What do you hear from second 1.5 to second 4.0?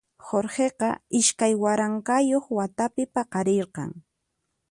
waranqayuq watapi paqarirqan.